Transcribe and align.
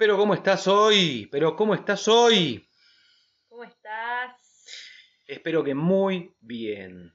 Pero 0.00 0.16
¿cómo 0.16 0.32
estás 0.32 0.66
hoy? 0.66 1.28
Pero 1.30 1.54
¿cómo 1.54 1.74
estás 1.74 2.08
hoy? 2.08 2.66
¿Cómo 3.50 3.64
estás? 3.64 4.64
Espero 5.26 5.62
que 5.62 5.74
muy 5.74 6.34
bien. 6.40 7.14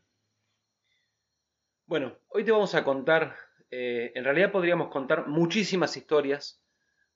Bueno, 1.88 2.16
hoy 2.28 2.44
te 2.44 2.52
vamos 2.52 2.76
a 2.76 2.84
contar, 2.84 3.36
eh, 3.72 4.12
en 4.14 4.24
realidad 4.24 4.52
podríamos 4.52 4.90
contar 4.90 5.26
muchísimas 5.26 5.98
historias 5.98 6.64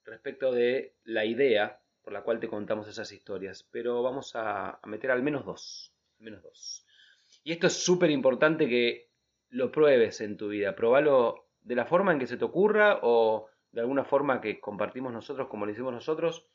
respecto 0.06 0.52
de 0.52 0.96
la 1.04 1.26
idea 1.26 1.80
por 2.02 2.14
la 2.14 2.24
cual 2.24 2.40
te 2.40 2.48
contamos 2.48 2.88
esas 2.88 3.12
historias, 3.12 3.62
pero 3.70 4.02
vamos 4.02 4.36
a, 4.36 4.80
a 4.82 4.88
meter 4.88 5.12
al 5.12 5.22
menos 5.22 5.46
dos, 5.46 5.94
al 6.18 6.26
menos 6.26 6.42
dos. 6.42 6.84
Y 7.44 7.52
esto 7.52 7.68
es 7.68 7.74
súper 7.74 8.10
importante 8.10 8.68
que 8.68 9.12
lo 9.50 9.72
pruebes 9.72 10.20
en 10.22 10.36
tu 10.36 10.48
vida, 10.48 10.76
probalo 10.76 11.52
de 11.62 11.76
la 11.76 11.86
forma 11.86 12.12
en 12.12 12.18
que 12.18 12.26
se 12.26 12.38
te 12.38 12.46
ocurra 12.46 13.02
o 13.04 13.50
de 13.72 13.82
alguna 13.82 14.04
forma 14.04 14.42
que 14.42 14.60
compartimos 14.60 15.14
nosotros 15.14 15.48
como 15.48 15.66
lo 15.66 15.72
hicimos 15.72 15.94
nosotros. 15.94 16.48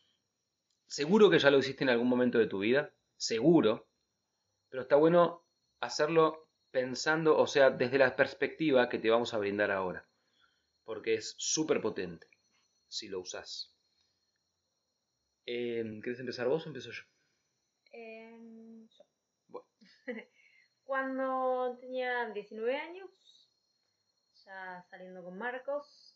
Seguro 0.86 1.30
que 1.30 1.38
ya 1.38 1.50
lo 1.50 1.58
hiciste 1.58 1.84
en 1.84 1.90
algún 1.90 2.08
momento 2.08 2.38
de 2.38 2.46
tu 2.46 2.58
vida, 2.58 2.92
seguro, 3.16 3.88
pero 4.68 4.82
está 4.82 4.96
bueno 4.96 5.46
hacerlo 5.80 6.48
pensando, 6.70 7.38
o 7.38 7.46
sea, 7.46 7.70
desde 7.70 7.98
la 7.98 8.16
perspectiva 8.16 8.88
que 8.88 8.98
te 8.98 9.10
vamos 9.10 9.32
a 9.32 9.38
brindar 9.38 9.70
ahora, 9.70 10.06
porque 10.84 11.14
es 11.14 11.34
súper 11.38 11.80
potente 11.80 12.28
si 12.88 13.08
lo 13.08 13.20
usas. 13.20 13.72
Eh, 15.46 16.00
¿Quieres 16.02 16.20
empezar 16.20 16.48
vos 16.48 16.64
o 16.64 16.68
empiezo 16.68 16.90
yo? 16.90 17.02
Em, 17.92 18.88
yo. 18.88 19.04
Bueno. 19.48 19.68
Cuando 20.84 21.78
tenía 21.80 22.30
19 22.30 22.76
años, 22.76 23.10
ya 24.44 24.84
saliendo 24.90 25.22
con 25.22 25.38
Marcos, 25.38 26.13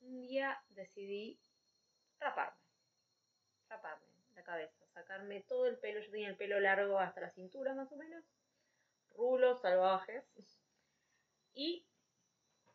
un 0.00 0.20
día 0.20 0.62
decidí 0.70 1.40
raparme. 2.18 2.58
Raparme 3.68 4.06
la 4.34 4.42
cabeza, 4.42 4.86
sacarme 4.94 5.42
todo 5.42 5.66
el 5.66 5.78
pelo. 5.78 6.00
Yo 6.00 6.10
tenía 6.10 6.28
el 6.28 6.36
pelo 6.36 6.60
largo 6.60 6.98
hasta 6.98 7.20
la 7.20 7.30
cintura 7.30 7.74
más 7.74 7.90
o 7.92 7.96
menos. 7.96 8.24
Rulos 9.10 9.60
salvajes. 9.60 10.24
Y 11.54 11.84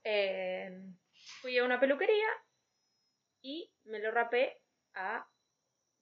eh, 0.03 0.93
fui 1.41 1.57
a 1.57 1.63
una 1.63 1.79
peluquería 1.79 2.27
y 3.41 3.71
me 3.85 3.99
lo 3.99 4.11
rapé 4.11 4.61
a 4.93 5.27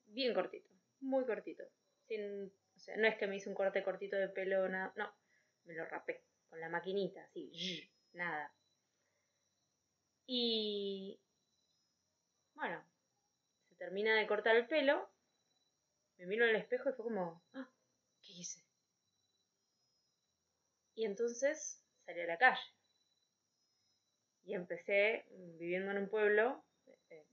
bien 0.05 0.33
cortito, 0.33 0.69
muy 0.99 1.25
cortito. 1.25 1.63
Sin, 2.07 2.51
o 2.75 2.79
sea, 2.79 2.97
no 2.97 3.07
es 3.07 3.17
que 3.17 3.27
me 3.27 3.35
hice 3.35 3.49
un 3.49 3.55
corte 3.55 3.83
cortito 3.83 4.15
de 4.15 4.29
pelo, 4.29 4.67
nada, 4.67 4.93
no, 4.95 5.13
me 5.65 5.73
lo 5.75 5.85
rapé 5.85 6.23
con 6.49 6.59
la 6.59 6.69
maquinita, 6.69 7.23
así, 7.23 7.51
nada. 8.13 8.53
Y 10.25 11.19
bueno, 12.53 12.83
se 13.69 13.75
termina 13.75 14.15
de 14.15 14.27
cortar 14.27 14.55
el 14.55 14.67
pelo, 14.67 15.09
me 16.17 16.27
miro 16.27 16.45
el 16.45 16.55
espejo 16.55 16.89
y 16.89 16.93
fue 16.93 17.05
como, 17.05 17.43
ah, 17.53 17.67
¿qué 18.21 18.33
hice? 18.33 18.63
Y 20.95 21.05
entonces 21.05 21.81
salí 22.05 22.21
a 22.21 22.27
la 22.27 22.37
calle. 22.37 22.61
Y 24.43 24.53
empecé 24.53 25.25
mm, 25.31 25.57
viviendo 25.57 25.91
en 25.91 25.97
un 25.97 26.09
pueblo, 26.09 26.63
eh, 27.09 27.25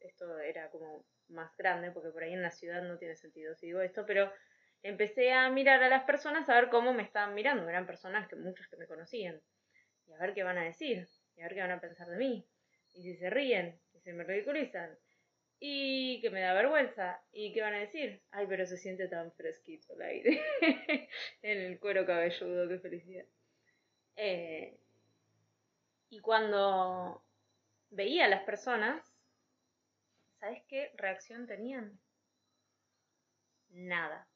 esto 0.00 0.38
era 0.38 0.70
como 0.70 1.04
más 1.28 1.56
grande, 1.56 1.90
porque 1.90 2.10
por 2.10 2.22
ahí 2.22 2.32
en 2.32 2.42
la 2.42 2.50
ciudad 2.50 2.82
no 2.82 2.98
tiene 2.98 3.16
sentido 3.16 3.54
si 3.56 3.66
digo 3.66 3.80
esto, 3.80 4.06
pero 4.06 4.32
empecé 4.82 5.32
a 5.32 5.50
mirar 5.50 5.82
a 5.82 5.88
las 5.88 6.04
personas 6.04 6.48
a 6.48 6.54
ver 6.54 6.70
cómo 6.70 6.92
me 6.92 7.02
estaban 7.02 7.34
mirando. 7.34 7.68
Eran 7.68 7.86
personas 7.86 8.28
que 8.28 8.36
muchos 8.36 8.68
que 8.68 8.76
me 8.76 8.86
conocían. 8.86 9.40
Y 10.06 10.12
a 10.12 10.18
ver 10.18 10.34
qué 10.34 10.42
van 10.42 10.58
a 10.58 10.64
decir, 10.64 11.08
y 11.38 11.40
a 11.40 11.44
ver 11.44 11.54
qué 11.54 11.60
van 11.60 11.70
a 11.70 11.80
pensar 11.80 12.08
de 12.08 12.16
mí. 12.16 12.44
Y 12.94 13.02
si 13.02 13.16
se 13.16 13.30
ríen, 13.30 13.80
y 13.94 14.00
se 14.00 14.12
me 14.12 14.24
ridiculizan, 14.24 14.98
y 15.60 16.20
que 16.20 16.30
me 16.30 16.40
da 16.40 16.52
vergüenza, 16.52 17.22
y 17.30 17.52
qué 17.52 17.62
van 17.62 17.74
a 17.74 17.80
decir. 17.80 18.20
Ay, 18.32 18.46
pero 18.48 18.66
se 18.66 18.76
siente 18.76 19.06
tan 19.08 19.32
fresquito 19.32 19.94
el 19.94 20.02
aire. 20.02 20.42
en 21.42 21.58
el 21.58 21.78
cuero 21.78 22.04
cabelludo, 22.04 22.68
qué 22.68 22.78
felicidad. 22.80 23.24
Eh, 24.16 24.76
y 26.10 26.20
cuando 26.20 27.22
veía 27.90 28.24
a 28.24 28.28
las 28.28 28.42
personas, 28.42 29.00
¿sabes 30.40 30.62
qué 30.66 30.90
reacción 30.96 31.46
tenían? 31.46 32.00
Nada. 33.70 34.26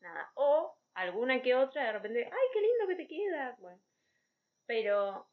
Nada. 0.00 0.32
O 0.34 0.74
alguna 0.94 1.42
que 1.42 1.54
otra, 1.54 1.84
de 1.84 1.92
repente, 1.92 2.24
¡ay, 2.24 2.48
qué 2.52 2.60
lindo 2.60 2.86
que 2.88 2.96
te 2.96 3.08
queda! 3.08 3.56
Bueno. 3.58 3.80
Pero 4.66 5.31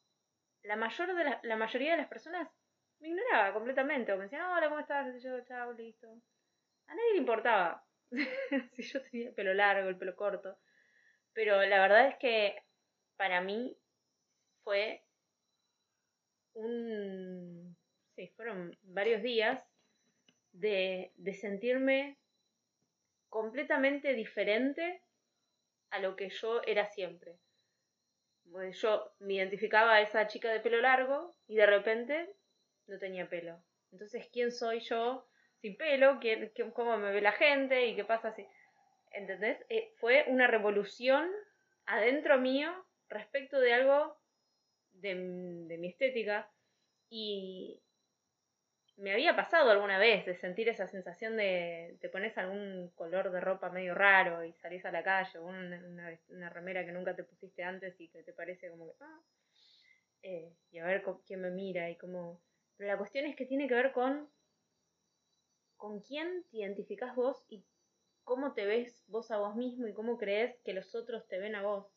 la, 0.63 0.75
mayor 0.75 1.15
de 1.15 1.23
la, 1.23 1.39
la 1.43 1.55
mayoría 1.55 1.91
de 1.91 1.97
las 1.97 2.07
personas 2.07 2.47
me 2.99 3.09
ignoraba 3.09 3.53
completamente. 3.53 4.11
O 4.11 4.17
me 4.17 4.23
decían, 4.23 4.45
hola, 4.51 4.69
¿cómo 4.69 4.79
estás? 4.79 5.15
Y 5.15 5.19
yo, 5.19 5.39
chao, 5.45 5.73
listo. 5.73 6.07
A 6.87 6.95
nadie 6.95 7.13
le 7.13 7.19
importaba 7.19 7.85
si 8.73 8.83
yo 8.83 9.01
tenía 9.03 9.29
el 9.29 9.33
pelo 9.33 9.53
largo, 9.53 9.89
el 9.89 9.97
pelo 9.97 10.15
corto. 10.15 10.57
Pero 11.33 11.61
la 11.65 11.81
verdad 11.81 12.07
es 12.07 12.15
que 12.17 12.63
para 13.15 13.41
mí 13.41 13.77
fue 14.63 15.03
un... 16.53 17.77
Sí, 18.15 18.27
fueron 18.35 18.77
varios 18.81 19.21
días 19.21 19.63
de, 20.51 21.13
de 21.15 21.33
sentirme 21.33 22.17
completamente 23.29 24.13
diferente 24.13 25.03
a 25.91 25.99
lo 25.99 26.15
que 26.15 26.29
yo 26.29 26.61
era 26.65 26.85
siempre. 26.87 27.37
Yo 28.73 29.11
me 29.19 29.35
identificaba 29.35 29.95
a 29.95 30.01
esa 30.01 30.27
chica 30.27 30.51
de 30.51 30.59
pelo 30.59 30.81
largo 30.81 31.35
y 31.47 31.55
de 31.55 31.65
repente 31.65 32.29
no 32.87 32.97
tenía 32.97 33.29
pelo. 33.29 33.61
Entonces, 33.91 34.27
¿quién 34.31 34.51
soy 34.51 34.79
yo 34.81 35.27
sin 35.61 35.77
pelo? 35.77 36.19
¿Quién, 36.19 36.51
¿Cómo 36.73 36.97
me 36.97 37.11
ve 37.11 37.21
la 37.21 37.31
gente? 37.31 37.87
¿Y 37.87 37.95
qué 37.95 38.05
pasa 38.05 38.33
si...? 38.33 38.45
¿Entendés? 39.11 39.57
Eh, 39.69 39.93
fue 39.97 40.25
una 40.27 40.47
revolución 40.47 41.29
adentro 41.85 42.39
mío 42.39 42.71
respecto 43.07 43.59
de 43.59 43.73
algo 43.73 44.17
de, 44.91 45.15
de 45.15 45.77
mi 45.77 45.89
estética 45.89 46.51
y 47.09 47.81
me 48.99 49.13
había 49.13 49.35
pasado 49.35 49.71
alguna 49.71 49.97
vez 49.97 50.25
de 50.25 50.35
sentir 50.35 50.67
esa 50.67 50.87
sensación 50.87 51.37
de 51.37 51.97
te 52.01 52.09
pones 52.09 52.37
algún 52.37 52.89
color 52.95 53.31
de 53.31 53.39
ropa 53.39 53.69
medio 53.69 53.95
raro 53.95 54.43
y 54.43 54.53
salís 54.53 54.85
a 54.85 54.91
la 54.91 55.03
calle 55.03 55.39
o 55.39 55.45
una, 55.45 55.77
una, 55.87 56.19
una 56.29 56.49
remera 56.49 56.85
que 56.85 56.91
nunca 56.91 57.15
te 57.15 57.23
pusiste 57.23 57.63
antes 57.63 57.99
y 57.99 58.09
que 58.09 58.23
te 58.23 58.33
parece 58.33 58.69
como 58.69 58.87
que 58.87 58.93
ah, 58.99 59.21
eh, 60.21 60.53
y 60.71 60.79
a 60.79 60.85
ver 60.85 61.03
quién 61.25 61.41
me 61.41 61.49
mira 61.49 61.89
y 61.89 61.95
cómo 61.95 62.41
pero 62.75 62.91
la 62.91 62.97
cuestión 62.97 63.25
es 63.25 63.35
que 63.35 63.45
tiene 63.45 63.67
que 63.67 63.75
ver 63.75 63.93
con 63.93 64.29
con 65.77 66.01
quién 66.01 66.43
te 66.51 66.57
identificás 66.57 67.15
vos 67.15 67.45
y 67.47 67.63
cómo 68.25 68.53
te 68.53 68.65
ves 68.65 69.05
vos 69.07 69.31
a 69.31 69.37
vos 69.37 69.55
mismo 69.55 69.87
y 69.87 69.93
cómo 69.93 70.17
crees 70.17 70.59
que 70.65 70.73
los 70.73 70.93
otros 70.93 71.25
te 71.29 71.39
ven 71.39 71.55
a 71.55 71.63
vos 71.63 71.87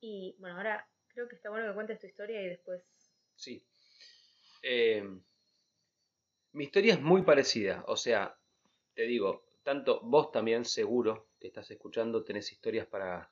y 0.00 0.36
bueno 0.38 0.56
ahora 0.56 0.86
creo 1.08 1.26
que 1.26 1.36
está 1.36 1.48
bueno 1.48 1.66
que 1.68 1.74
cuentes 1.74 2.00
tu 2.00 2.06
historia 2.06 2.42
y 2.42 2.48
después 2.48 2.82
Sí. 3.34 3.64
Eh, 4.62 5.02
mi 6.52 6.64
historia 6.64 6.94
es 6.94 7.00
muy 7.00 7.22
parecida, 7.22 7.84
o 7.86 7.96
sea, 7.96 8.36
te 8.94 9.02
digo, 9.02 9.44
tanto 9.62 10.00
vos 10.02 10.32
también 10.32 10.64
seguro 10.64 11.28
que 11.40 11.48
estás 11.48 11.70
escuchando 11.70 12.24
tenés 12.24 12.50
historias 12.52 12.86
para, 12.86 13.30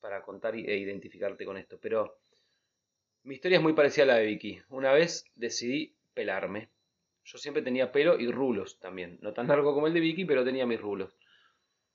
para 0.00 0.22
contar 0.22 0.54
e 0.54 0.76
identificarte 0.76 1.44
con 1.44 1.56
esto, 1.58 1.78
pero 1.80 2.18
mi 3.24 3.34
historia 3.34 3.58
es 3.58 3.62
muy 3.62 3.72
parecida 3.74 4.04
a 4.04 4.06
la 4.06 4.16
de 4.16 4.26
Vicky. 4.26 4.60
Una 4.70 4.92
vez 4.92 5.24
decidí 5.34 5.94
pelarme. 6.14 6.70
Yo 7.24 7.36
siempre 7.38 7.62
tenía 7.62 7.92
pelo 7.92 8.18
y 8.18 8.30
rulos 8.30 8.78
también, 8.80 9.18
no 9.20 9.34
tan 9.34 9.48
largo 9.48 9.74
como 9.74 9.86
el 9.86 9.92
de 9.94 10.00
Vicky, 10.00 10.24
pero 10.24 10.44
tenía 10.44 10.66
mis 10.66 10.80
rulos. 10.80 11.14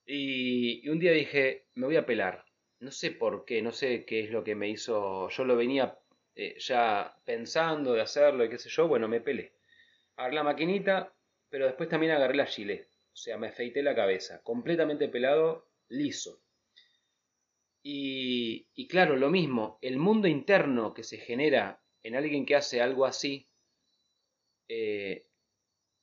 Y, 0.06 0.86
y 0.86 0.90
un 0.90 1.00
día 1.00 1.12
dije, 1.12 1.66
me 1.76 1.88
voy 1.88 1.96
a 1.96 2.06
pelar. 2.06 2.46
No 2.80 2.92
sé 2.92 3.12
por 3.12 3.46
qué, 3.46 3.62
no 3.62 3.72
sé 3.72 4.06
qué 4.06 4.20
es 4.20 4.30
lo 4.32 4.44
que 4.44 4.56
me 4.56 4.70
hizo. 4.70 5.30
Yo 5.30 5.46
lo 5.46 5.56
venía 5.56 5.98
eh, 6.36 6.56
ya 6.60 7.16
pensando 7.26 7.94
de 7.94 8.02
hacerlo 8.02 8.44
y 8.46 8.50
qué 8.50 8.58
sé 8.58 8.70
yo, 8.70 8.88
bueno, 8.88 9.08
me 9.08 9.22
pelé. 9.22 9.54
Agarré 10.16 10.36
la 10.36 10.44
maquinita, 10.44 11.16
pero 11.50 11.66
después 11.66 11.90
también 11.90 12.14
agarré 12.14 12.36
la 12.36 12.46
gilet. 12.46 12.90
O 13.14 13.16
sea, 13.16 13.38
me 13.38 13.48
afeité 13.48 13.84
la 13.84 13.96
cabeza, 13.96 14.42
completamente 14.44 15.08
pelado, 15.08 15.70
liso. 15.88 16.42
Y, 17.84 18.68
y 18.74 18.88
claro, 18.88 19.16
lo 19.18 19.30
mismo, 19.30 19.78
el 19.82 19.98
mundo 19.98 20.28
interno 20.28 20.94
que 20.94 21.04
se 21.04 21.18
genera 21.18 21.84
en 22.02 22.16
alguien 22.16 22.46
que 22.46 22.56
hace 22.56 22.82
algo 22.82 23.06
así 23.06 23.50
eh, 24.68 25.28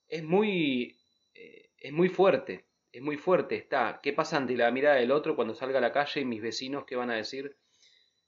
es 0.09 0.23
muy 0.23 0.97
eh, 1.35 1.71
es 1.79 1.93
muy 1.93 2.09
fuerte, 2.09 2.67
es 2.93 3.03
muy 3.03 3.17
fuerte. 3.17 3.57
Está, 3.57 4.01
¿qué 4.03 4.13
pasa 4.13 4.37
ante 4.37 4.57
la 4.57 4.71
mirada 4.71 4.97
del 4.97 5.13
otro 5.13 5.37
cuando 5.37 5.55
salga 5.55 5.79
a 5.79 5.83
la 5.83 5.93
calle 5.93 6.21
y 6.21 6.25
mis 6.25 6.43
vecinos 6.43 6.85
qué 6.87 6.97
van 6.97 7.11
a 7.11 7.17
decir? 7.17 7.57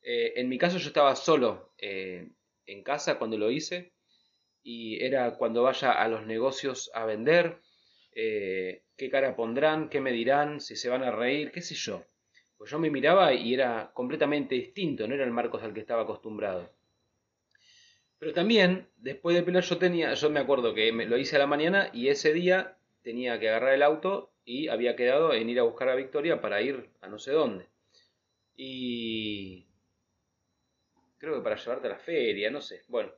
Eh, 0.03 0.33
en 0.37 0.49
mi 0.49 0.59
caso 0.59 0.79
yo 0.79 0.89
estaba 0.89 1.15
solo 1.17 1.75
en 1.79 2.83
casa 2.83 3.19
cuando 3.19 3.39
lo 3.39 3.51
hice 3.51 3.93
y 4.63 5.03
era 5.05 5.37
cuando 5.37 5.63
vaya 5.63 5.93
a 5.93 6.09
los 6.09 6.27
negocios 6.27 6.91
a 6.95 7.05
vender, 7.05 7.59
eh, 8.15 8.83
qué 8.97 9.11
cara 9.11 9.35
pondrán, 9.35 9.89
qué 9.89 10.01
me 10.01 10.13
dirán, 10.13 10.61
si 10.61 10.77
se 10.77 10.89
van 10.89 11.03
a 11.03 11.11
reír, 11.11 11.51
qué 11.51 11.63
sé 11.63 11.75
yo. 11.75 12.05
Pues 12.57 12.71
yo 12.71 12.79
me 12.79 12.91
miraba 12.91 13.35
y 13.35 13.55
era 13.55 13.91
completamente 13.95 14.55
distinto, 14.55 15.09
no 15.09 15.15
era 15.15 15.25
el 15.25 15.31
Marcos 15.31 15.63
al 15.63 15.75
que 15.75 15.81
estaba 15.81 16.03
acostumbrado. 16.03 16.71
Pero 18.19 18.33
también, 18.33 18.89
después 18.99 19.35
de 19.35 19.43
pelear, 19.43 19.65
yo 19.65 19.79
tenía, 19.79 20.15
yo 20.15 20.31
me 20.31 20.39
acuerdo 20.39 20.75
que 20.75 20.93
me, 20.93 21.07
lo 21.07 21.19
hice 21.19 21.37
a 21.37 21.41
la 21.41 21.49
mañana 21.49 21.91
y 21.93 22.09
ese 22.09 22.33
día 22.33 22.79
tenía 23.03 23.41
que 23.41 23.49
agarrar 23.49 23.75
el 23.75 23.83
auto 23.83 24.33
y 24.45 24.69
había 24.69 24.95
quedado 24.95 25.33
en 25.35 25.51
ir 25.51 25.59
a 25.59 25.65
buscar 25.65 25.89
a 25.89 25.97
Victoria 25.97 26.41
para 26.41 26.63
ir 26.63 26.89
a 27.01 27.09
no 27.09 27.19
sé 27.19 27.33
dónde. 27.33 27.67
Y 28.55 29.67
creo 31.19 31.35
que 31.35 31.43
para 31.43 31.57
llevarte 31.57 31.89
a 31.89 31.91
la 31.91 31.99
feria, 31.99 32.51
no 32.51 32.61
sé. 32.61 32.83
Bueno, 32.87 33.13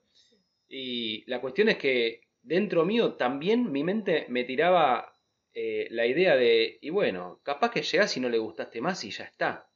y 0.77 1.23
la 1.31 1.41
cuestión 1.41 1.69
es 1.69 1.79
que 1.79 2.23
dentro 2.43 2.85
mío 2.85 3.15
también 3.15 3.71
mi 3.71 3.85
mente 3.85 4.27
me 4.29 4.43
tiraba 4.43 5.17
eh, 5.53 5.87
la 5.91 6.05
idea 6.05 6.35
de, 6.35 6.79
y 6.81 6.91
bueno, 6.91 7.41
capaz 7.45 7.71
que 7.71 7.83
llegas 7.83 8.17
y 8.17 8.21
no 8.21 8.29
le 8.29 8.39
gustaste 8.39 8.81
más 8.81 9.05
y 9.05 9.13
ya 9.13 9.23
está. 9.23 9.71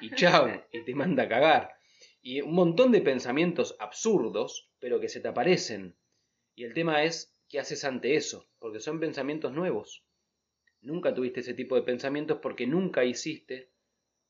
Y 0.00 0.10
chao, 0.14 0.48
y 0.72 0.84
te 0.84 0.94
manda 0.94 1.24
a 1.24 1.28
cagar. 1.28 1.74
Y 2.22 2.40
un 2.40 2.54
montón 2.54 2.92
de 2.92 3.02
pensamientos 3.02 3.76
absurdos, 3.78 4.70
pero 4.78 5.00
que 5.00 5.10
se 5.10 5.20
te 5.20 5.28
aparecen. 5.28 5.98
Y 6.54 6.64
el 6.64 6.72
tema 6.72 7.04
es, 7.04 7.38
¿qué 7.50 7.58
haces 7.58 7.84
ante 7.84 8.16
eso? 8.16 8.48
Porque 8.58 8.80
son 8.80 9.00
pensamientos 9.00 9.52
nuevos. 9.52 10.02
Nunca 10.80 11.14
tuviste 11.14 11.40
ese 11.40 11.52
tipo 11.52 11.74
de 11.76 11.82
pensamientos 11.82 12.38
porque 12.40 12.66
nunca 12.66 13.04
hiciste 13.04 13.70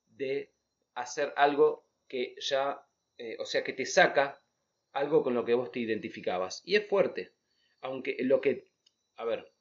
de 0.06 0.52
hacer 0.96 1.32
algo 1.36 1.86
que 2.08 2.34
ya, 2.40 2.84
eh, 3.18 3.36
o 3.38 3.44
sea, 3.44 3.62
que 3.62 3.72
te 3.72 3.86
saca 3.86 4.41
algo 4.92 5.22
con 5.22 5.34
lo 5.34 5.44
que 5.44 5.54
vos 5.54 5.70
te 5.70 5.80
identificabas. 5.80 6.62
Y 6.64 6.76
es 6.76 6.88
fuerte. 6.88 7.32
Aunque 7.80 8.16
lo 8.20 8.40
que, 8.40 8.68
a 9.16 9.24
ver, 9.24 9.52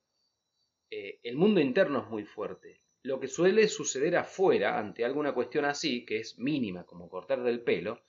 eh, 0.89 1.19
el 1.23 1.35
mundo 1.35 1.59
interno 1.59 2.03
es 2.03 2.09
muy 2.09 2.25
fuerte. 2.25 2.83
Lo 3.03 3.19
que 3.19 3.27
suele 3.27 3.67
suceder 3.67 4.15
afuera 4.15 4.77
ante 4.77 5.03
alguna 5.03 5.33
cuestión 5.33 5.65
así, 5.65 6.05
que 6.05 6.17
es 6.17 6.37
mínima, 6.37 6.85
como 6.85 7.09
cortar 7.09 7.41
del 7.41 7.61
pelo, 7.61 8.03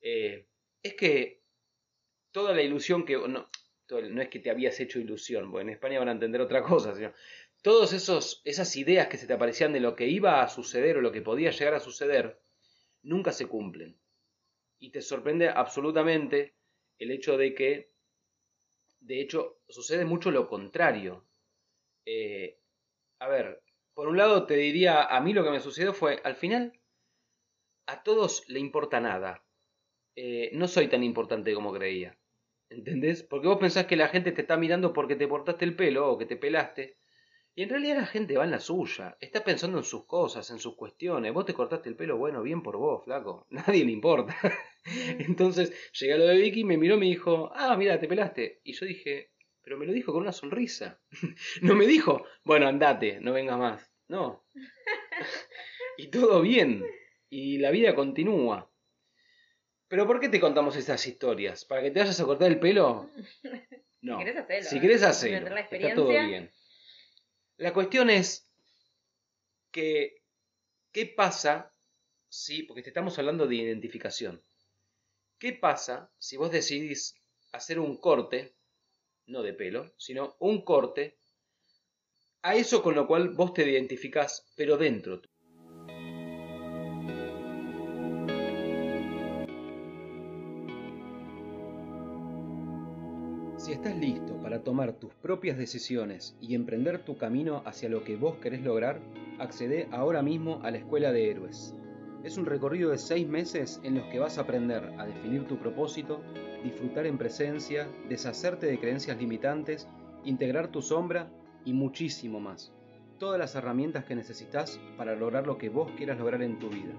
eh, 0.00 0.48
es 0.82 0.94
que 0.94 1.42
toda 2.30 2.54
la 2.54 2.62
ilusión 2.62 3.04
que... 3.04 3.16
No, 3.16 3.48
no 3.88 4.22
es 4.22 4.28
que 4.28 4.38
te 4.38 4.50
habías 4.50 4.80
hecho 4.80 4.98
ilusión, 4.98 5.50
porque 5.50 5.62
en 5.62 5.70
España 5.70 5.98
van 5.98 6.08
a 6.08 6.12
entender 6.12 6.40
otra 6.40 6.62
cosa, 6.62 6.94
sino 6.94 7.12
todas 7.62 7.92
esas 7.92 8.76
ideas 8.76 9.06
que 9.08 9.16
se 9.16 9.26
te 9.26 9.32
aparecían 9.32 9.72
de 9.72 9.80
lo 9.80 9.94
que 9.94 10.08
iba 10.08 10.42
a 10.42 10.48
suceder 10.48 10.96
o 10.96 11.00
lo 11.00 11.12
que 11.12 11.22
podía 11.22 11.50
llegar 11.50 11.74
a 11.74 11.80
suceder, 11.80 12.40
nunca 13.02 13.32
se 13.32 13.46
cumplen. 13.46 13.98
Y 14.82 14.90
te 14.90 15.00
sorprende 15.00 15.48
absolutamente 15.48 16.56
el 16.98 17.12
hecho 17.12 17.36
de 17.36 17.54
que, 17.54 17.92
de 18.98 19.20
hecho, 19.20 19.60
sucede 19.68 20.04
mucho 20.04 20.32
lo 20.32 20.48
contrario. 20.48 21.24
Eh, 22.04 22.58
a 23.20 23.28
ver, 23.28 23.62
por 23.94 24.08
un 24.08 24.16
lado 24.16 24.44
te 24.44 24.56
diría, 24.56 25.04
a 25.04 25.20
mí 25.20 25.32
lo 25.32 25.44
que 25.44 25.52
me 25.52 25.60
sucedió 25.60 25.94
fue, 25.94 26.20
al 26.24 26.34
final, 26.34 26.72
a 27.86 28.02
todos 28.02 28.42
le 28.48 28.58
importa 28.58 29.00
nada. 29.00 29.44
Eh, 30.16 30.50
no 30.52 30.66
soy 30.66 30.88
tan 30.88 31.04
importante 31.04 31.54
como 31.54 31.72
creía. 31.72 32.18
¿Entendés? 32.68 33.22
Porque 33.22 33.46
vos 33.46 33.58
pensás 33.58 33.86
que 33.86 33.94
la 33.94 34.08
gente 34.08 34.32
te 34.32 34.40
está 34.40 34.56
mirando 34.56 34.92
porque 34.92 35.14
te 35.14 35.28
portaste 35.28 35.64
el 35.64 35.76
pelo 35.76 36.10
o 36.10 36.18
que 36.18 36.26
te 36.26 36.36
pelaste. 36.36 36.98
Y 37.54 37.62
en 37.62 37.68
realidad 37.68 37.98
la 37.98 38.06
gente 38.06 38.36
va 38.36 38.44
en 38.44 38.50
la 38.50 38.60
suya. 38.60 39.16
Está 39.20 39.44
pensando 39.44 39.78
en 39.78 39.84
sus 39.84 40.06
cosas, 40.06 40.50
en 40.50 40.58
sus 40.58 40.74
cuestiones. 40.74 41.32
Vos 41.32 41.44
te 41.44 41.54
cortaste 41.54 41.88
el 41.88 41.96
pelo, 41.96 42.16
bueno, 42.16 42.42
bien 42.42 42.62
por 42.62 42.78
vos, 42.78 43.04
flaco. 43.04 43.46
Nadie 43.50 43.84
le 43.84 43.92
importa. 43.92 44.34
Entonces 44.84 45.72
llegué 45.92 46.14
a 46.14 46.18
lo 46.18 46.26
de 46.26 46.36
Vicky, 46.36 46.64
me 46.64 46.76
miró 46.76 46.96
y 46.96 47.00
me 47.00 47.06
dijo, 47.06 47.50
ah, 47.54 47.76
mira, 47.76 47.98
te 48.00 48.08
pelaste. 48.08 48.60
Y 48.64 48.72
yo 48.72 48.86
dije, 48.86 49.32
pero 49.62 49.78
me 49.78 49.86
lo 49.86 49.92
dijo 49.92 50.12
con 50.12 50.22
una 50.22 50.32
sonrisa. 50.32 51.00
no 51.62 51.74
me 51.74 51.86
dijo, 51.86 52.26
bueno, 52.44 52.66
andate, 52.66 53.20
no 53.20 53.32
vengas 53.32 53.58
más. 53.58 53.92
No. 54.08 54.44
y 55.98 56.08
todo 56.08 56.42
bien. 56.42 56.84
Y 57.28 57.58
la 57.58 57.70
vida 57.70 57.94
continúa. 57.94 58.70
Pero 59.88 60.06
¿por 60.06 60.20
qué 60.20 60.28
te 60.28 60.40
contamos 60.40 60.76
estas 60.76 61.06
historias? 61.06 61.64
¿Para 61.64 61.82
que 61.82 61.90
te 61.90 62.00
vayas 62.00 62.20
a 62.20 62.24
cortar 62.24 62.50
el 62.50 62.60
pelo? 62.60 63.10
No. 64.04 64.18
Si 64.18 64.24
querés 64.24 64.36
hacerlo. 64.36 64.68
Si 64.68 64.80
querés 64.80 65.02
hacerlo. 65.04 65.56
Está 65.56 65.94
todo 65.94 66.08
bien. 66.08 66.50
La 67.56 67.72
cuestión 67.72 68.10
es 68.10 68.50
que, 69.70 70.24
¿qué 70.90 71.06
pasa 71.06 71.72
si, 72.28 72.64
porque 72.64 72.82
te 72.82 72.90
estamos 72.90 73.16
hablando 73.20 73.46
de 73.46 73.54
identificación, 73.54 74.42
¿qué 75.42 75.52
pasa 75.52 76.08
si 76.20 76.36
vos 76.36 76.52
decidís 76.52 77.16
hacer 77.50 77.80
un 77.80 77.96
corte, 77.96 78.54
no 79.26 79.42
de 79.42 79.52
pelo, 79.52 79.92
sino 79.98 80.36
un 80.38 80.62
corte, 80.62 81.18
a 82.42 82.54
eso 82.54 82.80
con 82.80 82.94
lo 82.94 83.08
cual 83.08 83.30
vos 83.30 83.52
te 83.52 83.68
identificás, 83.68 84.46
pero 84.56 84.76
dentro 84.76 85.20
Si 93.56 93.72
estás 93.72 93.96
listo 93.96 94.40
para 94.42 94.62
tomar 94.62 94.92
tus 94.92 95.12
propias 95.14 95.58
decisiones 95.58 96.36
y 96.40 96.54
emprender 96.54 97.04
tu 97.04 97.16
camino 97.18 97.64
hacia 97.66 97.88
lo 97.88 98.04
que 98.04 98.14
vos 98.14 98.36
querés 98.36 98.62
lograr, 98.62 99.00
accede 99.40 99.88
ahora 99.90 100.22
mismo 100.22 100.60
a 100.62 100.70
la 100.70 100.78
Escuela 100.78 101.10
de 101.10 101.30
Héroes. 101.30 101.74
Es 102.24 102.38
un 102.38 102.46
recorrido 102.46 102.90
de 102.90 102.98
seis 102.98 103.26
meses 103.26 103.80
en 103.82 103.96
los 103.96 104.04
que 104.04 104.20
vas 104.20 104.38
a 104.38 104.42
aprender 104.42 104.92
a 104.98 105.06
definir 105.06 105.44
tu 105.48 105.58
propósito, 105.58 106.20
disfrutar 106.62 107.06
en 107.06 107.18
presencia, 107.18 107.88
deshacerte 108.08 108.66
de 108.66 108.78
creencias 108.78 109.18
limitantes, 109.18 109.88
integrar 110.24 110.68
tu 110.68 110.82
sombra 110.82 111.28
y 111.64 111.72
muchísimo 111.72 112.38
más. 112.38 112.72
Todas 113.18 113.40
las 113.40 113.56
herramientas 113.56 114.04
que 114.04 114.14
necesitas 114.14 114.80
para 114.96 115.16
lograr 115.16 115.48
lo 115.48 115.58
que 115.58 115.68
vos 115.68 115.90
quieras 115.96 116.18
lograr 116.18 116.42
en 116.42 116.60
tu 116.60 116.68
vida. 116.68 116.94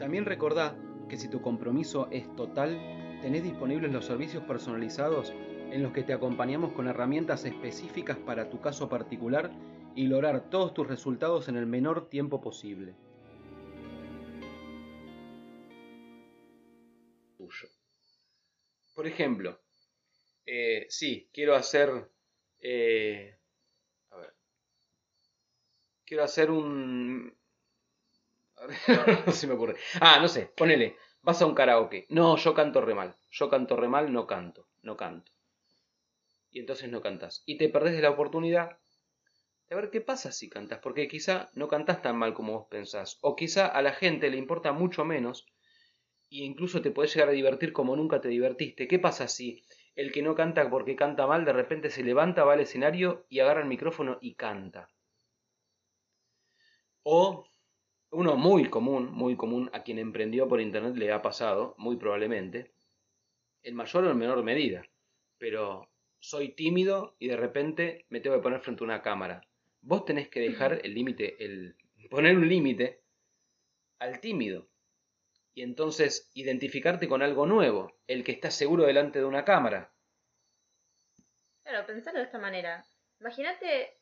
También 0.00 0.24
recordá 0.24 0.76
que 1.08 1.16
si 1.16 1.28
tu 1.28 1.40
compromiso 1.40 2.08
es 2.10 2.34
total, 2.34 2.80
tenés 3.22 3.44
disponibles 3.44 3.92
los 3.92 4.06
servicios 4.06 4.42
personalizados 4.42 5.32
en 5.70 5.84
los 5.84 5.92
que 5.92 6.02
te 6.02 6.12
acompañamos 6.12 6.72
con 6.72 6.88
herramientas 6.88 7.44
específicas 7.44 8.16
para 8.18 8.50
tu 8.50 8.60
caso 8.60 8.88
particular 8.88 9.52
y 9.94 10.08
lograr 10.08 10.50
todos 10.50 10.74
tus 10.74 10.88
resultados 10.88 11.48
en 11.48 11.56
el 11.56 11.66
menor 11.66 12.08
tiempo 12.08 12.40
posible. 12.40 12.94
Por 18.94 19.06
ejemplo, 19.06 19.60
eh, 20.44 20.86
sí, 20.88 21.28
quiero 21.32 21.54
hacer... 21.54 22.10
Eh, 22.58 23.38
a 24.10 24.16
ver. 24.16 24.34
Quiero 26.04 26.24
hacer 26.24 26.50
un... 26.50 27.36
no 29.26 29.32
se 29.32 29.46
me 29.46 29.54
ocurre. 29.54 29.76
Ah, 30.00 30.18
no 30.20 30.28
sé, 30.28 30.46
ponele. 30.56 30.96
Vas 31.22 31.42
a 31.42 31.46
un 31.46 31.54
karaoke. 31.54 32.06
No, 32.10 32.36
yo 32.36 32.54
canto 32.54 32.80
re 32.80 32.94
mal. 32.94 33.16
Yo 33.30 33.50
canto 33.50 33.76
re 33.76 33.88
mal, 33.88 34.12
no 34.12 34.26
canto. 34.26 34.68
No 34.82 34.96
canto 34.96 35.32
y 36.56 36.60
entonces 36.60 36.90
no 36.90 37.02
cantas. 37.02 37.42
Y 37.44 37.58
te 37.58 37.68
perdés 37.68 37.94
de 37.96 38.00
la 38.00 38.08
oportunidad 38.08 38.78
de 39.68 39.76
ver 39.76 39.90
qué 39.90 40.00
pasa 40.00 40.32
si 40.32 40.48
cantas, 40.48 40.78
porque 40.78 41.06
quizá 41.06 41.50
no 41.52 41.68
cantas 41.68 42.00
tan 42.00 42.16
mal 42.16 42.32
como 42.32 42.54
vos 42.54 42.68
pensás, 42.70 43.18
o 43.20 43.36
quizá 43.36 43.66
a 43.66 43.82
la 43.82 43.92
gente 43.92 44.30
le 44.30 44.38
importa 44.38 44.72
mucho 44.72 45.04
menos 45.04 45.46
e 46.30 46.44
incluso 46.44 46.82
te 46.82 46.90
puedes 46.90 47.14
llegar 47.14 47.28
a 47.28 47.32
divertir 47.32 47.72
como 47.72 47.96
nunca 47.96 48.20
te 48.20 48.28
divertiste. 48.28 48.88
¿Qué 48.88 48.98
pasa 48.98 49.28
si 49.28 49.62
el 49.94 50.12
que 50.12 50.22
no 50.22 50.34
canta 50.34 50.68
porque 50.68 50.96
canta 50.96 51.26
mal 51.26 51.44
de 51.44 51.52
repente 51.52 51.90
se 51.90 52.04
levanta, 52.04 52.44
va 52.44 52.54
al 52.54 52.60
escenario 52.60 53.26
y 53.28 53.40
agarra 53.40 53.62
el 53.62 53.68
micrófono 53.68 54.18
y 54.20 54.34
canta? 54.34 54.88
O 57.02 57.46
uno 58.10 58.36
muy 58.36 58.68
común, 58.70 59.10
muy 59.12 59.36
común 59.36 59.70
a 59.72 59.82
quien 59.82 59.98
emprendió 59.98 60.48
por 60.48 60.60
internet 60.60 60.96
le 60.96 61.12
ha 61.12 61.22
pasado, 61.22 61.74
muy 61.78 61.96
probablemente, 61.96 62.72
en 63.62 63.74
mayor 63.74 64.04
o 64.04 64.10
en 64.10 64.18
menor 64.18 64.42
medida, 64.42 64.86
pero 65.38 65.90
soy 66.18 66.54
tímido 66.54 67.16
y 67.18 67.28
de 67.28 67.36
repente 67.36 68.06
me 68.08 68.20
tengo 68.20 68.36
que 68.36 68.42
poner 68.42 68.60
frente 68.60 68.82
a 68.82 68.86
una 68.86 69.02
cámara. 69.02 69.46
Vos 69.80 70.04
tenés 70.04 70.28
que 70.28 70.40
dejar 70.40 70.80
el 70.84 70.94
límite, 70.94 71.36
el 71.44 71.76
poner 72.10 72.36
un 72.36 72.48
límite 72.48 73.00
al 73.98 74.20
tímido. 74.20 74.68
Y 75.56 75.62
entonces 75.62 76.30
identificarte 76.34 77.08
con 77.08 77.22
algo 77.22 77.46
nuevo, 77.46 77.98
el 78.06 78.24
que 78.24 78.32
está 78.32 78.50
seguro 78.50 78.84
delante 78.84 79.20
de 79.20 79.24
una 79.24 79.46
cámara. 79.46 79.90
Claro, 81.62 81.86
pensarlo 81.86 82.20
de 82.20 82.26
esta 82.26 82.38
manera. 82.38 82.84
Imagínate 83.20 83.98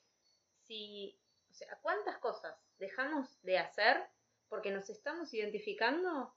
si, 0.64 1.16
o 1.48 1.54
sea, 1.54 1.78
¿cuántas 1.80 2.18
cosas 2.18 2.56
dejamos 2.78 3.40
de 3.42 3.58
hacer 3.58 4.02
porque 4.48 4.72
nos 4.72 4.90
estamos 4.90 5.32
identificando 5.32 6.34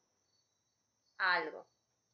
a 1.18 1.34
algo? 1.34 1.68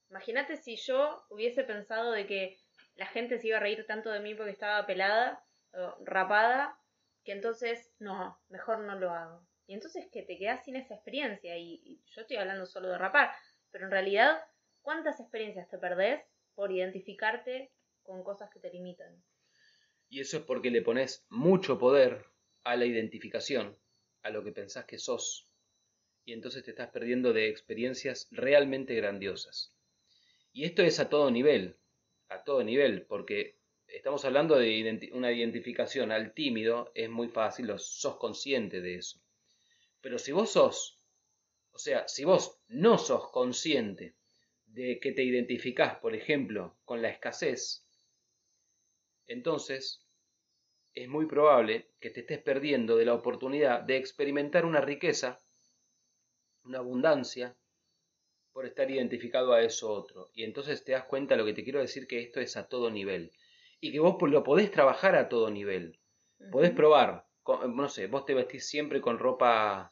Imagínate 0.10 0.55
si 0.55 0.77
yo 0.77 1.25
hubiese 1.29 1.65
pensado 1.65 2.13
de 2.13 2.25
que 2.25 2.57
la 2.95 3.07
gente 3.07 3.38
se 3.38 3.48
iba 3.50 3.57
a 3.57 3.60
reír 3.60 3.86
tanto 3.86 4.12
de 4.12 4.22
mí 4.22 4.33
porque 4.33 4.51
estaba 4.51 4.86
pelada, 4.86 5.45
o 5.74 5.98
rapada, 6.05 6.79
que 7.25 7.33
entonces, 7.33 7.91
no, 8.00 8.39
mejor 8.48 8.79
no 8.79 8.95
lo 8.95 9.12
hago. 9.12 9.45
Y 9.65 9.74
entonces 9.74 10.08
que 10.12 10.24
te 10.24 10.38
quedas 10.38 10.63
sin 10.65 10.75
esa 10.75 10.96
experiencia, 10.96 11.58
y, 11.58 12.01
yo 12.08 12.22
estoy 12.22 12.38
hablando 12.38 12.65
solo 12.65 12.89
de 12.89 12.98
rapar, 12.98 13.32
pero 13.72 13.86
en 13.86 13.91
realidad, 13.91 14.41
¿cuántas 14.82 15.20
experiencias 15.20 15.70
te 15.70 15.77
perdés 15.77 16.22
por 16.53 16.72
identificarte 16.72 17.72
con 18.03 18.24
cosas 18.24 18.50
que 18.51 18.60
te 18.60 18.70
limitan? 18.72 19.24
Y 20.10 20.20
eso 20.20 20.38
es 20.38 20.43
porque 20.43 20.70
le 20.70 20.82
pones 20.82 21.25
mucho 21.29 21.79
poder 21.79 22.25
a 22.63 22.75
la 22.75 22.86
identificación, 22.86 23.77
a 24.22 24.29
lo 24.29 24.43
que 24.43 24.51
pensás 24.51 24.86
que 24.86 25.00
sos. 25.00 25.50
Y 26.25 26.34
entonces 26.34 26.63
te 26.63 26.72
estás 26.72 26.89
perdiendo 26.91 27.34
de 27.34 27.50
experiencias 27.50 28.27
realmente 28.32 28.96
grandiosas. 28.96 29.74
Y 30.51 30.65
esto 30.65 30.84
es 30.84 31.00
a 31.00 31.10
todo 31.10 31.32
nivel, 31.32 31.77
a 32.29 32.43
todo 32.43 32.63
nivel, 32.63 33.05
porque 33.08 33.58
estamos 33.88 34.24
hablando 34.25 34.58
de 34.58 35.10
una 35.13 35.32
identificación 35.32 36.12
al 36.12 36.34
tímido, 36.34 36.91
es 36.93 37.10
muy 37.10 37.29
fácil, 37.29 37.74
sos 37.77 38.17
consciente 38.17 38.82
de 38.82 38.96
eso. 38.96 39.23
Pero 40.03 40.19
si 40.19 40.33
vos 40.33 40.51
sos, 40.51 41.01
o 41.72 41.79
sea, 41.79 42.05
si 42.10 42.25
vos 42.25 42.60
no 42.67 42.98
sos 42.98 43.29
consciente 43.31 44.17
de 44.65 45.00
que 45.00 45.13
te 45.13 45.24
identificás, 45.24 45.98
por 46.00 46.13
ejemplo, 46.13 46.75
con 46.83 47.01
la 47.01 47.07
escasez, 47.07 47.88
entonces 49.27 50.05
es 50.93 51.07
muy 51.07 51.25
probable 51.25 51.93
que 52.01 52.10
te 52.10 52.19
estés 52.19 52.39
perdiendo 52.39 52.98
de 52.98 53.05
la 53.05 53.13
oportunidad 53.13 53.81
de 53.81 53.95
experimentar 53.95 54.65
una 54.65 54.81
riqueza, 54.81 55.39
una 56.65 56.79
abundancia, 56.79 57.55
por 58.51 58.65
estar 58.65 58.91
identificado 58.91 59.53
a 59.53 59.62
eso 59.63 59.89
otro. 59.89 60.31
Y 60.33 60.43
entonces 60.43 60.83
te 60.83 60.91
das 60.91 61.05
cuenta 61.05 61.38
lo 61.38 61.45
que 61.45 61.53
te 61.53 61.63
quiero 61.63 61.79
decir 61.79 62.07
que 62.07 62.22
esto 62.22 62.41
es 62.41 62.57
a 62.57 62.67
todo 62.67 62.91
nivel. 62.91 63.31
Y 63.79 63.93
que 63.93 64.01
vos 64.01 64.17
lo 64.22 64.43
podés 64.43 64.69
trabajar 64.69 65.15
a 65.15 65.29
todo 65.29 65.50
nivel. 65.50 65.98
Podés 66.51 66.72
probar. 66.72 67.25
No 67.45 67.89
sé, 67.89 68.07
vos 68.07 68.25
te 68.25 68.33
vestís 68.33 68.67
siempre 68.67 69.01
con 69.01 69.19
ropa, 69.19 69.91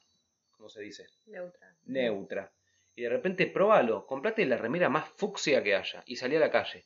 ¿cómo 0.51 0.69
se 0.69 0.81
dice? 0.81 1.07
Neutra. 1.25 1.75
Neutra. 1.83 2.53
Y 2.95 3.03
de 3.03 3.09
repente 3.09 3.47
probalo. 3.47 4.05
Comprate 4.05 4.45
la 4.45 4.57
remera 4.57 4.89
más 4.89 5.09
fucsia 5.09 5.63
que 5.63 5.75
haya 5.75 6.03
y 6.05 6.15
salí 6.15 6.35
a 6.35 6.39
la 6.39 6.51
calle. 6.51 6.85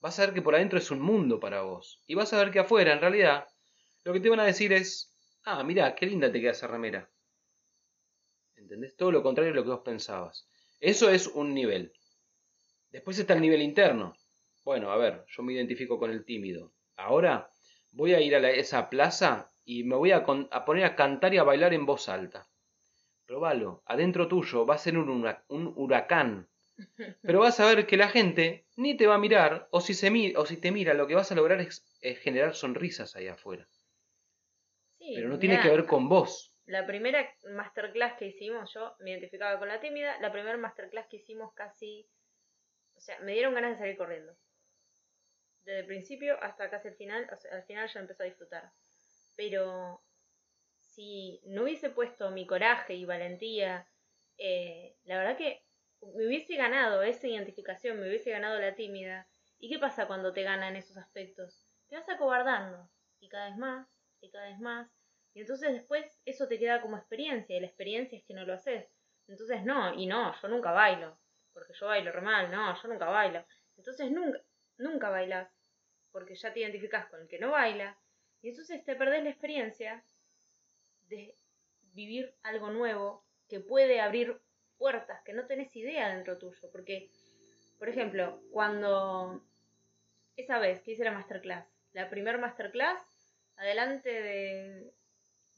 Vas 0.00 0.18
a 0.18 0.26
ver 0.26 0.34
que 0.34 0.42
por 0.42 0.54
adentro 0.54 0.78
es 0.78 0.90
un 0.90 1.00
mundo 1.00 1.38
para 1.38 1.62
vos. 1.62 2.02
Y 2.06 2.14
vas 2.14 2.32
a 2.32 2.38
ver 2.38 2.50
que 2.50 2.60
afuera, 2.60 2.92
en 2.92 3.00
realidad, 3.00 3.46
lo 4.04 4.12
que 4.12 4.20
te 4.20 4.30
van 4.30 4.40
a 4.40 4.46
decir 4.46 4.72
es, 4.72 5.14
ah, 5.44 5.62
mira, 5.62 5.94
qué 5.94 6.06
linda 6.06 6.32
te 6.32 6.40
queda 6.40 6.52
esa 6.52 6.66
remera. 6.66 7.08
¿Entendés? 8.56 8.96
Todo 8.96 9.12
lo 9.12 9.22
contrario 9.22 9.52
de 9.52 9.56
lo 9.56 9.64
que 9.64 9.70
vos 9.70 9.82
pensabas. 9.84 10.48
Eso 10.80 11.10
es 11.10 11.26
un 11.26 11.54
nivel. 11.54 11.92
Después 12.90 13.18
está 13.18 13.34
el 13.34 13.40
nivel 13.40 13.62
interno. 13.62 14.16
Bueno, 14.64 14.90
a 14.90 14.96
ver, 14.96 15.24
yo 15.28 15.42
me 15.42 15.52
identifico 15.52 15.98
con 15.98 16.10
el 16.10 16.24
tímido. 16.24 16.72
Ahora 16.96 17.50
voy 17.92 18.14
a 18.14 18.20
ir 18.20 18.34
a 18.34 18.50
esa 18.50 18.88
plaza 18.88 19.52
y 19.70 19.84
me 19.84 19.94
voy 19.94 20.10
a, 20.10 20.24
poner 20.24 20.84
a 20.84 20.96
cantar 20.96 21.32
y 21.32 21.38
a 21.38 21.44
bailar 21.44 21.72
en 21.72 21.86
voz 21.86 22.08
alta. 22.08 22.48
Probalo, 23.24 23.84
adentro 23.86 24.26
tuyo 24.26 24.66
va 24.66 24.74
a 24.74 24.78
ser 24.78 24.98
un, 24.98 25.72
huracán. 25.76 26.48
Pero 27.22 27.38
vas 27.38 27.60
a 27.60 27.66
ver 27.66 27.86
que 27.86 27.96
la 27.96 28.08
gente 28.08 28.66
ni 28.76 28.96
te 28.96 29.06
va 29.06 29.14
a 29.14 29.18
mirar, 29.18 29.68
o 29.70 29.80
si, 29.80 29.94
se 29.94 30.10
o 30.36 30.44
si 30.44 30.56
te 30.56 30.72
mira, 30.72 30.92
lo 30.94 31.06
que 31.06 31.14
vas 31.14 31.30
a 31.30 31.36
lograr 31.36 31.60
es, 31.60 31.86
generar 32.20 32.56
sonrisas 32.56 33.14
ahí 33.14 33.28
afuera. 33.28 33.68
Pero 34.98 35.28
no 35.28 35.38
tiene 35.38 35.60
que 35.60 35.70
ver 35.70 35.86
con 35.86 36.08
vos. 36.08 36.52
La 36.66 36.84
primera 36.84 37.32
masterclass 37.54 38.14
que 38.14 38.26
hicimos, 38.26 38.74
yo 38.74 38.96
me 38.98 39.12
identificaba 39.12 39.56
con 39.60 39.68
la 39.68 39.80
tímida, 39.80 40.20
la 40.20 40.32
primera 40.32 40.56
masterclass 40.56 41.06
que 41.06 41.18
hicimos 41.18 41.54
casi, 41.54 42.08
o 42.96 43.00
sea, 43.00 43.20
me 43.20 43.34
dieron 43.34 43.54
ganas 43.54 43.72
de 43.72 43.78
salir 43.78 43.96
corriendo. 43.96 44.36
Desde 45.62 45.80
el 45.80 45.86
principio 45.86 46.42
hasta 46.42 46.70
casi 46.70 46.88
el 46.88 46.96
final, 46.96 47.28
o 47.32 47.36
sea, 47.36 47.54
al 47.54 47.62
final 47.62 47.88
yo 47.88 48.00
empecé 48.00 48.24
a 48.24 48.26
disfrutar. 48.26 48.72
Pero 49.40 50.04
si 50.80 51.40
no 51.46 51.62
hubiese 51.62 51.88
puesto 51.88 52.30
mi 52.30 52.46
coraje 52.46 52.92
y 52.92 53.06
valentía, 53.06 53.88
eh, 54.36 54.98
la 55.04 55.16
verdad 55.16 55.38
que 55.38 55.64
me 56.02 56.26
hubiese 56.26 56.56
ganado 56.56 57.02
esa 57.02 57.26
identificación, 57.26 57.98
me 57.98 58.06
hubiese 58.06 58.32
ganado 58.32 58.60
la 58.60 58.74
tímida. 58.74 59.26
¿Y 59.58 59.70
qué 59.70 59.78
pasa 59.78 60.06
cuando 60.06 60.34
te 60.34 60.42
ganan 60.42 60.76
esos 60.76 60.98
aspectos? 60.98 61.66
Te 61.88 61.96
vas 61.96 62.06
acobardando, 62.10 62.90
y 63.18 63.30
cada 63.30 63.48
vez 63.48 63.56
más, 63.56 63.88
y 64.20 64.30
cada 64.30 64.44
vez 64.50 64.60
más, 64.60 64.90
y 65.32 65.40
entonces 65.40 65.72
después 65.72 66.20
eso 66.26 66.46
te 66.46 66.58
queda 66.58 66.82
como 66.82 66.98
experiencia, 66.98 67.56
y 67.56 67.60
la 67.60 67.66
experiencia 67.66 68.18
es 68.18 68.24
que 68.26 68.34
no 68.34 68.44
lo 68.44 68.52
haces. 68.52 68.92
Entonces 69.26 69.64
no, 69.64 69.94
y 69.94 70.06
no, 70.06 70.38
yo 70.38 70.48
nunca 70.48 70.72
bailo, 70.72 71.18
porque 71.54 71.72
yo 71.72 71.86
bailo 71.86 72.12
re 72.12 72.20
mal, 72.20 72.50
no, 72.50 72.74
yo 72.78 72.88
nunca 72.88 73.06
bailo. 73.06 73.42
Entonces 73.78 74.10
nunca, 74.10 74.38
nunca 74.76 75.08
bailas, 75.08 75.50
porque 76.12 76.34
ya 76.34 76.52
te 76.52 76.60
identificas 76.60 77.06
con 77.06 77.22
el 77.22 77.28
que 77.28 77.38
no 77.38 77.52
baila, 77.52 77.98
y 78.42 78.50
entonces 78.50 78.84
te 78.84 78.96
perdés 78.96 79.22
la 79.22 79.30
experiencia 79.30 80.02
de 81.08 81.34
vivir 81.92 82.34
algo 82.42 82.70
nuevo 82.70 83.24
que 83.48 83.60
puede 83.60 84.00
abrir 84.00 84.40
puertas 84.78 85.20
que 85.22 85.32
no 85.32 85.46
tenés 85.46 85.74
idea 85.76 86.14
dentro 86.14 86.38
tuyo, 86.38 86.70
porque, 86.72 87.10
por 87.78 87.88
ejemplo, 87.88 88.40
cuando 88.50 89.44
esa 90.36 90.58
vez 90.58 90.80
que 90.82 90.92
hice 90.92 91.04
la 91.04 91.12
masterclass, 91.12 91.66
la 91.92 92.08
primer 92.08 92.38
masterclass, 92.38 93.02
adelante 93.56 94.08
de 94.08 94.94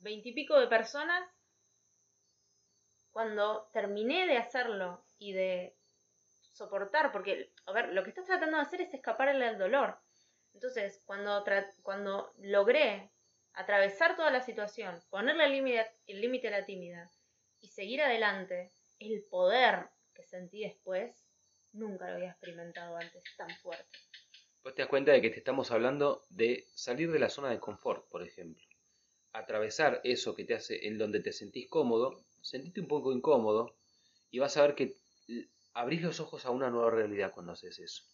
veintipico 0.01 0.59
de 0.59 0.67
personas, 0.67 1.29
cuando 3.13 3.69
terminé 3.73 4.27
de 4.27 4.39
hacerlo 4.39 5.05
y 5.19 5.33
de 5.33 5.77
soportar, 6.53 7.13
porque, 7.13 7.53
a 7.67 7.73
ver, 7.73 7.91
lo 7.91 8.03
que 8.03 8.11
estás 8.11 8.27
tratando 8.27 8.57
de 8.57 8.63
hacer 8.63 8.81
es 8.81 8.95
escaparle 8.95 9.47
al 9.47 9.59
dolor. 9.59 9.99
Entonces, 10.55 11.01
cuando, 11.05 11.45
cuando 11.83 12.33
logré 12.39 13.11
atravesar 13.55 14.17
toda 14.17 14.31
la 14.31 14.43
situación, 14.43 14.99
ponerle 15.11 15.45
el 16.07 16.21
límite 16.21 16.49
a 16.49 16.51
la 16.51 16.65
tímida 16.65 17.11
y 17.61 17.69
seguir 17.69 18.03
adelante, 18.03 18.73
el 18.99 19.23
poder 19.31 19.89
que 20.15 20.25
sentí 20.25 20.63
después, 20.63 21.27
nunca 21.73 22.09
lo 22.09 22.17
había 22.17 22.31
experimentado 22.31 22.97
antes 22.97 23.25
tan 23.37 23.51
fuerte. 23.63 23.99
Vos 24.63 24.75
te 24.75 24.83
das 24.83 24.89
cuenta 24.89 25.13
de 25.13 25.21
que 25.21 25.31
te 25.31 25.39
estamos 25.39 25.71
hablando 25.71 26.23
de 26.31 26.67
salir 26.75 27.11
de 27.11 27.19
la 27.19 27.29
zona 27.29 27.51
de 27.51 27.59
confort, 27.59 28.09
por 28.09 28.23
ejemplo 28.23 28.63
atravesar 29.33 30.01
eso 30.05 30.35
que 30.35 30.45
te 30.45 30.55
hace 30.55 30.87
en 30.87 30.99
donde 30.99 31.21
te 31.21 31.33
sentís 31.33 31.69
cómodo, 31.69 32.25
sentite 32.41 32.81
un 32.81 32.89
poco 32.89 33.13
incómodo 33.13 33.77
y 34.31 34.39
vas 34.39 34.57
a 34.57 34.63
ver 34.63 34.75
que 34.75 34.97
abrís 35.73 36.03
los 36.03 36.21
ojos 36.21 36.45
a 36.45 36.51
una 36.51 36.71
nueva 36.71 36.91
realidad 36.91 37.33
cuando 37.33 37.53
haces 37.53 37.79
eso. 37.79 38.05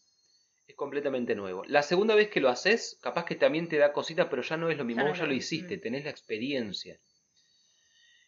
Es 0.69 0.77
completamente 0.77 1.35
nuevo. 1.35 1.65
La 1.65 1.83
segunda 1.83 2.15
vez 2.15 2.29
que 2.29 2.41
lo 2.41 2.49
haces, 2.49 3.01
capaz 3.03 3.25
que 3.25 3.35
también 3.35 3.69
te 3.69 3.79
da 3.79 3.93
cositas, 3.93 4.29
pero 4.31 4.43
ya 4.43 4.57
no 4.57 4.71
es 4.71 4.79
lo 4.79 4.85
mismo, 4.85 5.03
ya, 5.03 5.09
vos 5.09 5.19
ya 5.19 5.27
lo 5.27 5.33
hiciste, 5.33 5.79
mm. 5.79 5.81
tenés 5.81 6.05
la 6.05 6.11
experiencia. 6.11 7.01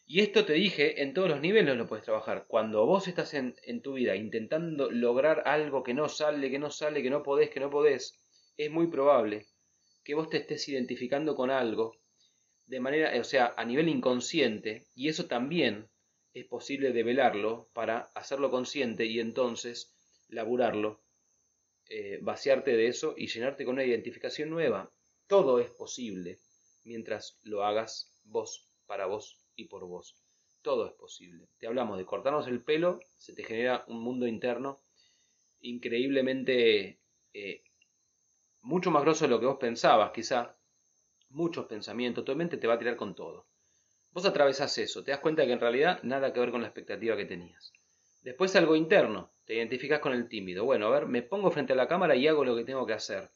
Y 0.05 0.19
esto 0.19 0.43
te 0.43 0.53
dije, 0.53 1.01
en 1.03 1.13
todos 1.13 1.29
los 1.29 1.39
niveles 1.39 1.77
lo 1.77 1.87
puedes 1.87 2.03
trabajar. 2.03 2.45
Cuando 2.49 2.85
vos 2.85 3.07
estás 3.07 3.33
en, 3.33 3.55
en 3.63 3.81
tu 3.81 3.93
vida 3.93 4.17
intentando 4.17 4.91
lograr 4.91 5.43
algo 5.45 5.83
que 5.83 5.93
no 5.93 6.09
sale, 6.09 6.51
que 6.51 6.59
no 6.59 6.69
sale, 6.69 7.01
que 7.01 7.09
no 7.09 7.23
podés, 7.23 7.49
que 7.49 7.61
no 7.61 7.69
podés, 7.69 8.19
es 8.57 8.69
muy 8.69 8.87
probable 8.87 9.47
que 10.03 10.15
vos 10.15 10.29
te 10.29 10.37
estés 10.37 10.67
identificando 10.67 11.35
con 11.35 11.51
algo 11.51 11.95
de 12.65 12.79
manera, 12.79 13.19
o 13.19 13.23
sea, 13.23 13.53
a 13.57 13.65
nivel 13.65 13.89
inconsciente, 13.89 14.87
y 14.95 15.09
eso 15.09 15.27
también 15.27 15.89
es 16.33 16.45
posible 16.45 16.93
develarlo 16.93 17.69
para 17.73 18.11
hacerlo 18.15 18.49
consciente 18.49 19.05
y 19.05 19.19
entonces 19.19 19.93
laburarlo, 20.29 21.01
eh, 21.93 22.19
vaciarte 22.21 22.71
de 22.71 22.87
eso 22.87 23.15
y 23.17 23.27
llenarte 23.27 23.65
con 23.65 23.73
una 23.73 23.83
identificación 23.83 24.49
nueva. 24.49 24.89
Todo 25.27 25.59
es 25.59 25.69
posible 25.71 26.39
mientras 26.85 27.37
lo 27.43 27.65
hagas 27.65 28.09
vos, 28.23 28.65
para 28.85 29.07
vos 29.07 29.43
y 29.57 29.65
por 29.65 29.85
vos. 29.85 30.15
Todo 30.61 30.87
es 30.87 30.93
posible. 30.93 31.49
Te 31.59 31.67
hablamos 31.67 31.97
de 31.97 32.05
cortarnos 32.05 32.47
el 32.47 32.63
pelo, 32.63 33.01
se 33.17 33.33
te 33.33 33.43
genera 33.43 33.83
un 33.89 34.01
mundo 34.01 34.25
interno 34.25 34.79
increíblemente 35.59 37.01
eh, 37.33 37.61
mucho 38.61 38.89
más 38.89 39.03
grosso 39.03 39.25
de 39.25 39.31
lo 39.31 39.41
que 39.41 39.47
vos 39.47 39.57
pensabas, 39.59 40.11
quizá, 40.11 40.55
muchos 41.27 41.65
pensamientos, 41.65 42.23
tu 42.23 42.33
mente 42.37 42.55
te 42.55 42.67
va 42.67 42.75
a 42.75 42.79
tirar 42.79 42.95
con 42.95 43.15
todo. 43.15 43.47
Vos 44.11 44.25
atravesás 44.25 44.77
eso, 44.77 45.03
te 45.03 45.11
das 45.11 45.19
cuenta 45.19 45.45
que 45.45 45.51
en 45.51 45.59
realidad 45.59 46.01
nada 46.03 46.31
que 46.31 46.39
ver 46.39 46.51
con 46.51 46.61
la 46.61 46.67
expectativa 46.67 47.17
que 47.17 47.25
tenías. 47.25 47.73
Después 48.21 48.55
algo 48.55 48.77
interno, 48.77 49.33
te 49.51 49.57
identificas 49.57 49.99
con 49.99 50.13
el 50.13 50.29
tímido. 50.29 50.63
Bueno, 50.63 50.87
a 50.87 50.91
ver, 50.91 51.07
me 51.07 51.23
pongo 51.23 51.51
frente 51.51 51.73
a 51.73 51.75
la 51.75 51.89
cámara 51.89 52.15
y 52.15 52.25
hago 52.25 52.45
lo 52.45 52.55
que 52.55 52.63
tengo 52.63 52.85
que 52.85 52.93
hacer. 52.93 53.29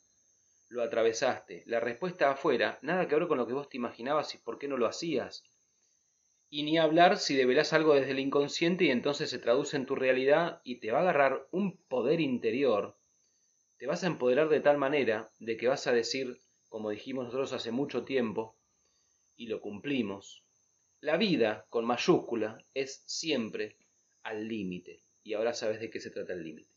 Lo 0.70 0.82
atravesaste. 0.82 1.64
La 1.66 1.82
respuesta 1.82 2.32
afuera, 2.32 2.80
nada 2.82 3.10
que 3.10 3.16
ver 3.16 3.28
con 3.28 3.38
lo 3.38 3.46
que 3.46 3.52
vos 3.52 3.68
te 3.68 3.76
imaginabas 3.76 4.34
y 4.34 4.38
por 4.38 4.58
qué 4.58 4.70
no 4.70 4.78
lo 4.78 4.86
hacías. 4.86 5.44
Y 6.50 6.64
ni 6.64 6.78
hablar 6.78 7.18
si 7.18 7.36
develás 7.36 7.74
algo 7.74 7.96
desde 7.96 8.12
el 8.12 8.20
inconsciente 8.20 8.86
y 8.86 8.92
entonces 8.92 9.30
se 9.30 9.40
traduce 9.40 9.76
en 9.76 9.86
tu 9.86 9.94
realidad 9.94 10.62
y 10.64 10.80
te 10.80 10.90
va 10.90 11.00
a 11.00 11.02
agarrar 11.02 11.50
un 11.52 11.84
poder 11.90 12.22
interior. 12.22 12.98
Te 13.78 13.86
vas 13.86 14.06
a 14.06 14.08
empoderar 14.08 14.48
de 14.48 14.62
tal 14.62 14.78
manera 14.78 15.34
de 15.40 15.58
que 15.58 15.68
vas 15.68 15.86
a 15.86 15.92
decir, 15.92 16.38
como 16.70 16.92
dijimos 16.92 17.26
nosotros 17.26 17.52
hace 17.52 17.72
mucho 17.74 18.06
tiempo, 18.06 18.58
y 19.36 19.48
lo 19.48 19.60
cumplimos, 19.60 20.46
la 21.02 21.18
vida 21.18 21.66
con 21.70 21.84
mayúscula 21.84 22.66
es 22.74 23.04
siempre 23.06 23.76
al 24.24 24.48
límite. 24.48 25.05
Y 25.26 25.34
ahora 25.34 25.54
sabes 25.54 25.82
de 25.82 25.90
qué 25.90 26.00
se 26.00 26.12
trata 26.12 26.32
el 26.32 26.44
límite. 26.44 26.75